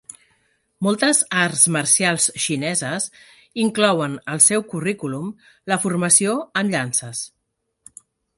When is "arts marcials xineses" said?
1.41-3.05